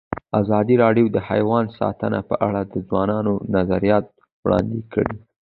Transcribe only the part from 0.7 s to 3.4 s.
راډیو د حیوان ساتنه په اړه د ځوانانو